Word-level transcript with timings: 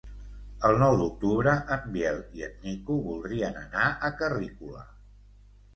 El 0.69 0.77
nou 0.83 0.95
d'octubre 1.01 1.53
en 1.77 1.85
Biel 1.97 2.19
i 2.41 2.47
en 2.49 2.59
Nico 2.65 2.99
voldrien 3.11 3.61
anar 3.67 3.89
a 4.09 4.13
Carrícola. 4.23 4.85